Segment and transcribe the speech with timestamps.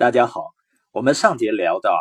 [0.00, 0.54] 大家好，
[0.92, 2.00] 我们上节聊到啊，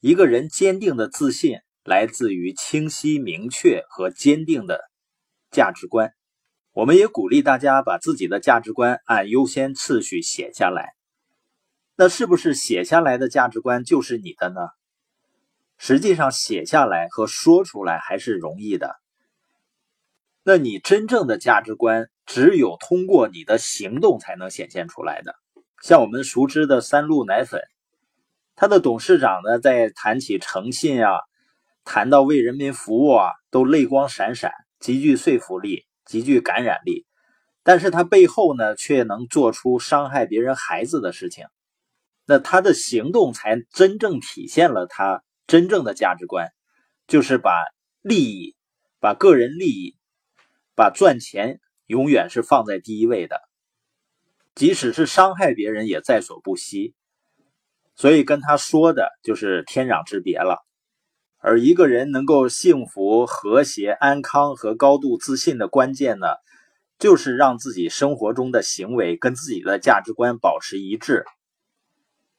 [0.00, 4.80] 一个人坚定的自信来自于清晰、明确和坚定的
[5.52, 6.12] 价值观。
[6.72, 10.96] 我们也鼓励大家把自己的价值观按优先次序写下来。
[11.94, 14.62] 那是不是写下来的价值观就是你的呢？
[15.78, 18.96] 实际上，写下来和说出来还是容易的。
[20.42, 25.36] 那你真正的价值观，只有通过你的行动才能显现出来的。
[25.82, 27.60] 像我们熟知的三鹿奶粉，
[28.54, 31.20] 它的董事长呢，在谈起诚信啊，
[31.84, 37.06] 谈到为人民服务啊，都泪光闪闪，极具说服力，极具感染力。
[37.62, 41.46] 但是他背后呢，却能做出伤害别人孩子的事情。
[42.26, 46.48] 那他的行动才真正体现了他真正的价值观，
[47.06, 47.52] 就是把
[48.02, 48.56] 利益、
[49.00, 49.96] 把个人利益。
[50.78, 53.40] 把赚钱永远是放在第一位的，
[54.56, 56.94] 即使是伤害别人也在所不惜，
[57.94, 60.64] 所以跟他说的就是天壤之别了。
[61.36, 66.28] 而一个人能够幸福、和谐、安康和高度自信的关键呢，
[66.98, 71.26] 就是让自己生活中的行为跟自己的价值观保持一致。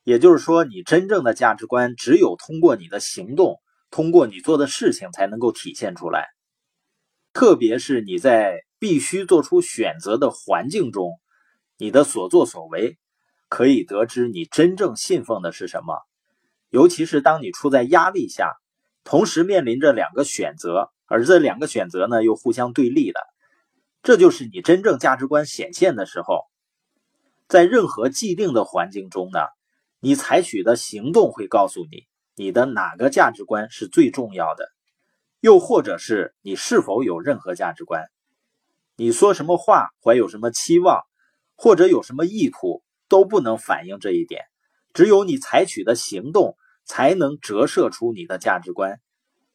[0.03, 3.59] 也就是说，你真正的价值观只有通过你的行动，
[3.91, 6.25] 通过你做的事情才能够体现出来。
[7.31, 11.11] 特别是你在必须做出选择的环境中，
[11.77, 12.97] 你的所作所为
[13.47, 15.99] 可以得知你真正信奉的是什么。
[16.69, 18.53] 尤其是当你处在压力下，
[19.03, 23.19] 同时面临着两个选择，而这两个选择呢又互相对立的，
[24.03, 26.41] 这就是你真正价值观显现的时候。
[27.47, 29.39] 在任何既定的环境中呢，
[30.01, 32.03] 你采取的行动会告诉你，
[32.35, 34.67] 你的哪个价值观是最重要的。
[35.39, 38.03] 又或者是你是否有任何价值观？
[38.97, 41.03] 你说什么话，怀有什么期望，
[41.57, 44.45] 或者有什么意图，都不能反映这一点。
[44.93, 46.55] 只有你采取的行动，
[46.85, 49.01] 才能折射出你的价值观。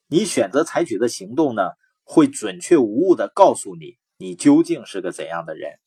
[0.09, 1.71] 你选择采取的行动呢，
[2.05, 5.79] 会准确无误地告诉你，你究竟是个怎样的人。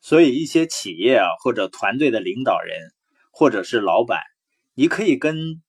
[0.00, 2.92] 所以，一些企业啊，或者团队的领导人，
[3.32, 4.20] 或者是老板，
[4.74, 5.62] 你可以跟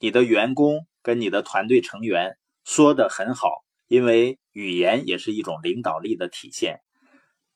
[0.00, 2.36] 你的员工、跟你的团队成员。
[2.64, 3.48] 说的很好，
[3.86, 6.80] 因为语言也是一种领导力的体现。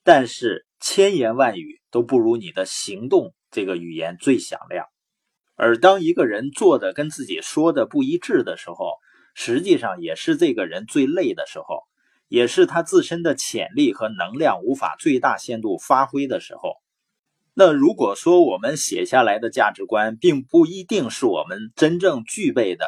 [0.02, 4.86] 但是千言万语都不如你的行动这个语言最响亮。
[5.54, 8.96] 而当一个人做的跟自己说的不一致的时候，
[9.32, 11.84] 实际上也是这个人最累的时候，
[12.26, 16.74] 也是他自身的潜力和能量无法最大限度发挥的时候。
[17.54, 22.86] 那如果说我们写下来的价值观并不一定是我们真正具备的。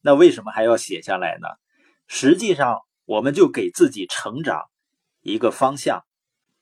[0.00, 1.48] 那为什么还要写下来呢？
[2.06, 4.62] 实际上，我们就给自己成长
[5.20, 6.02] 一个方向。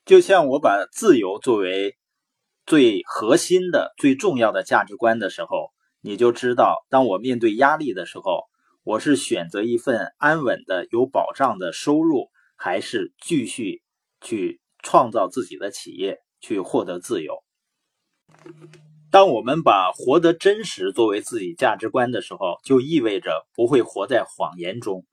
[0.05, 1.97] 就像我把自由作为
[2.67, 8.43] 最核心的、最重要的价值观的时候，你就知道，当我面对压力的时候，
[8.83, 13.81] 我是选择一份安稳的、有保障的收入，还是继续
[14.21, 17.43] 去创造自己的企业，去获得自由？
[19.09, 25.03] 当我们把活得真实作为自己价值观的时候，就意味着不会活在谎言中，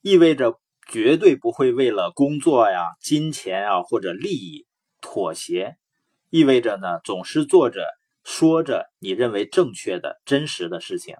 [0.00, 0.58] 意味着
[0.88, 4.66] 绝对不会为了工作呀、金钱啊或者利益
[5.00, 5.76] 妥协，
[6.30, 7.86] 意味着呢总是做着、
[8.22, 11.16] 说着你认为正确的真实的事情，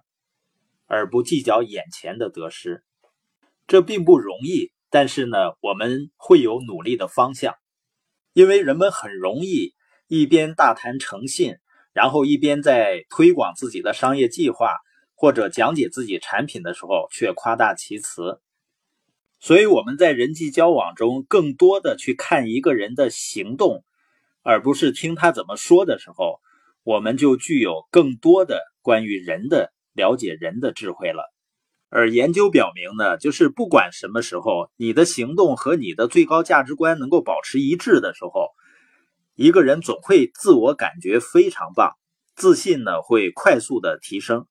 [0.86, 2.84] 而不计较眼前的得失。
[3.66, 7.54] 这并不容易，但是呢我们会有努力的方向，
[8.32, 9.74] 因为人们很容易
[10.08, 11.56] 一边大谈诚信。
[11.94, 14.74] 然后一边在推广自己的商业计划
[15.14, 18.40] 或者讲解自己产品的时候，却夸大其词。
[19.44, 23.84] 所以我们在人际交往中，更多的去看一个人的行动，
[24.42, 26.40] 而不是听他怎么说的时候，
[26.82, 31.30] 我们就具有更多的关于人的了解人的智慧了。
[31.90, 38.48] 而研究表明呢，就是不管什么时候，你的行动和你的最高价值观能够保持一致的时候。
[39.34, 41.92] 一个人总会自我感觉非常棒，
[42.34, 44.46] 自信呢会快速的提升。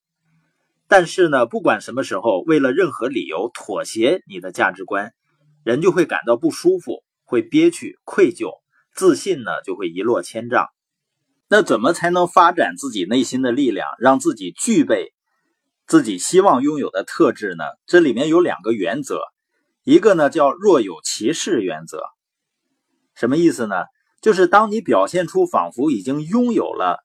[0.95, 5.11] 但是呢，不管什么时候，为了任何理由妥协你的价值观，
[5.63, 8.51] 人就会感到不舒服，会憋屈、愧疚，
[8.93, 10.67] 自信呢就会一落千丈。
[11.47, 15.15] 那怎么才能发展自己内心的力量，让自己具备
[15.87, 17.63] 自己希望拥有的特质呢？
[17.87, 19.19] 这里面有两个原则，
[19.83, 22.03] 一个呢叫若有其事原则，
[23.15, 23.77] 什么意思呢？
[24.21, 27.03] 就是当你表现出仿佛已经拥有了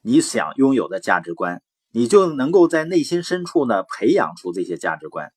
[0.00, 1.60] 你想拥有的价值观，
[1.92, 5.32] 你就能够在内心深处呢培养出这些价值观。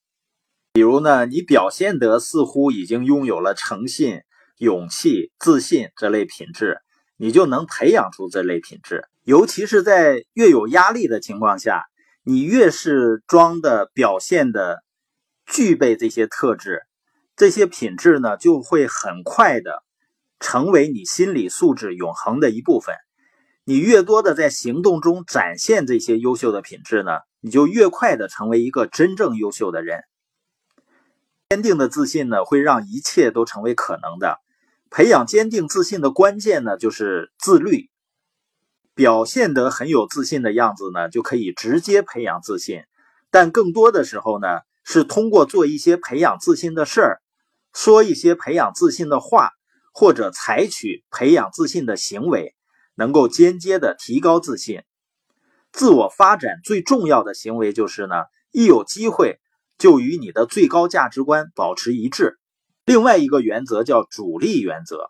[0.74, 4.21] 比如呢，你表现得似乎已经拥有了诚信、
[4.57, 6.80] 勇气、自信这类品质，
[7.18, 9.06] 你就能培养出这类品质。
[9.24, 11.83] 尤其是在越有压力的情况下，
[12.24, 14.83] 你越是装的表现的
[15.45, 16.83] 具备这些特质，
[17.36, 19.83] 这些品质呢，就会很快的
[20.39, 22.95] 成为你心理素质永恒的一部分。
[23.63, 30.02] 你越多的在行动中展现这些优秀的品质呢，你就越快的成为一个真正优秀的人。
[31.50, 34.40] 坚定的自信呢，会让一切都成为可能的。
[34.90, 37.90] 培养坚定自信的关键呢，就是自律。
[38.96, 42.84] 表现得很有自信的样子呢，就可以直接培养自信。
[43.30, 44.48] 但更多的时候呢，
[44.84, 47.22] 是通过做一些培养自信的事儿，
[47.74, 49.52] 说一些培养自信的话，
[49.94, 52.56] 或者采取培养自信的行为。
[52.96, 54.84] 能够间接的提高自信，
[55.72, 58.16] 自我发展最重要的行为就是呢，
[58.52, 59.40] 一有机会
[59.78, 62.38] 就与你的最高价值观保持一致。
[62.86, 65.10] 另外一个原则叫阻力原则。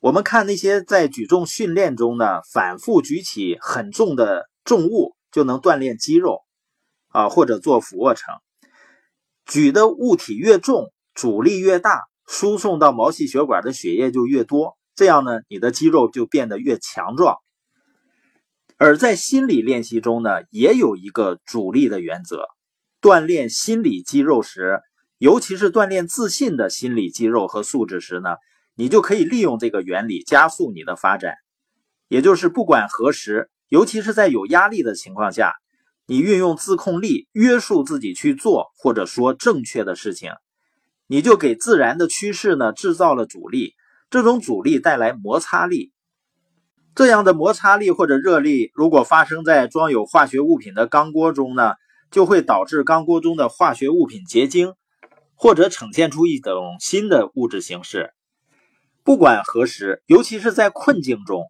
[0.00, 6.42] 我们看那些在举重训练中呢，反复举起很重的重物就能锻炼肌肉
[7.08, 8.36] 啊，或者做俯卧撑，
[9.44, 14.77] 举的物体越重，阻力越大，输送到毛细血管的血液就越多。
[14.98, 17.36] 这样呢，你的肌肉就变得越强壮。
[18.78, 22.46] 而在心理练习中呢，也有一个主力的原则：
[23.00, 24.80] 锻炼心理肌肉时，
[25.18, 28.30] 尤其是锻炼自信的心理肌肉和素质时呢，
[28.74, 31.36] 你就可以利用这个原理加速你的发展。
[32.08, 35.54] 也就是不管何时，尤其是在有压力的情况下，
[36.08, 40.32] 你运用自控力约束自己去做或者说正确的事情，
[41.06, 43.74] 你就给自然的趋势呢制造了阻力。
[44.10, 45.92] 这种阻力带来摩擦力，
[46.94, 51.74] 这样的摩擦力或者热力，如果发生在装有化学物品的钢锅中呢，
[52.10, 54.72] 就会导致钢锅中的化学物品结晶，
[55.34, 58.14] 或者呈现出一种新的物质形式。
[59.04, 61.44] 不管何时，尤其是在困境中，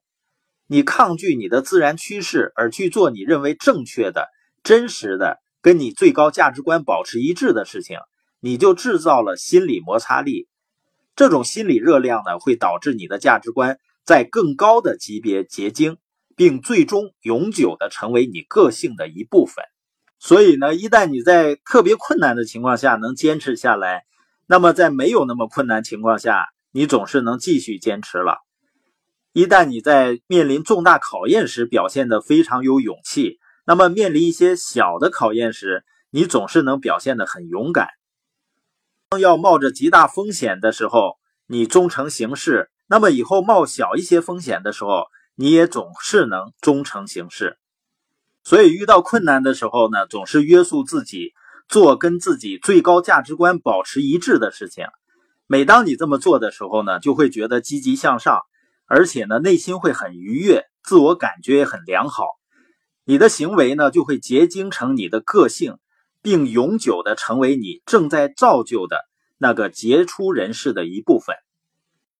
[0.66, 4.26] 你抗拒你的自然趋势，而去做你认为正确的、
[4.64, 7.98] 真实的、跟你最高价值观保持一致的事情，
[8.40, 10.48] 你就制造了心理摩擦力。
[11.18, 15.96] 这种心理热量呢，会导致你的价值观在更高的级别结晶，
[16.36, 19.64] 并最终永久的成为你个性的一部分。
[20.20, 24.04] 所以呢，一旦你在特别困难的情况下能坚持下来，
[24.46, 28.36] 那么在没有那么困难情况下，你总是能继续坚持了。
[29.32, 37.88] 一旦你在面临重大考验时表现得非常有勇气，那么面临一些小的考验时，你总是能表现得很勇敢。
[39.10, 41.16] 当要冒着极大风险的时候，
[41.46, 47.56] 你忠诚行事，那么以后冒小一些风险的时候，你也总是能忠诚行事。
[48.44, 51.32] 所以遇到困难的时候呢，总是约束自己，
[51.68, 54.84] 做跟自己最高价值观保持一致的事情。
[55.46, 58.42] 每当你这么做的时候呢，就会觉得积极向上，
[58.84, 62.26] 而且呢，内心会很愉悦，自我感觉也很良好。
[63.06, 65.78] 你的行为呢，就会结晶成你的个性。
[66.22, 68.98] 并永久的成为你正在造就的
[69.38, 71.36] 那个杰出人士的一部分。